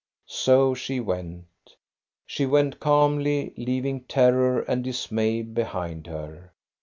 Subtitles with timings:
[0.25, 1.45] So she went.
[2.25, 6.53] She went calmly, leaving terror and dismay behind her.